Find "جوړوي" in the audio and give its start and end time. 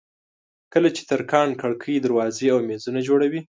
3.07-3.41